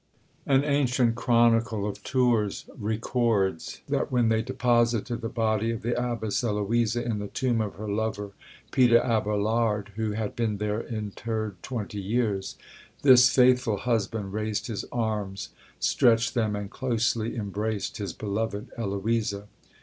[0.47, 6.43] An ancient chronicle of Tours records, that when they deposited the body of the Abbess
[6.43, 8.31] Eloisa in the tomb of her lover,
[8.71, 12.57] Peter Abelard, who had been there interred twenty years,
[13.03, 19.47] this faithful husband raised his arms, stretched them, and closely embraced his beloved Eloisa.